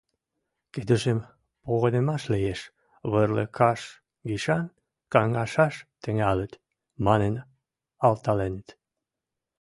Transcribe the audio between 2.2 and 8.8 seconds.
лиэш, вырлыкаш гишӓн кӓнгӓшӓш тӹнгӓлӹт» манын алталенӹт